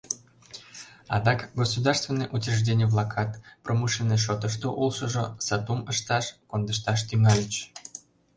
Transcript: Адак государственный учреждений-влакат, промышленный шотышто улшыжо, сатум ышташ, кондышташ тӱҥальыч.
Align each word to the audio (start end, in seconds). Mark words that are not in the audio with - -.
Адак 1.15 1.49
государственный 1.55 2.27
учреждений-влакат, 2.37 3.39
промышленный 3.63 4.21
шотышто 4.25 4.67
улшыжо, 4.81 5.25
сатум 5.45 5.79
ышташ, 5.91 6.25
кондышташ 6.49 6.99
тӱҥальыч. 7.07 7.53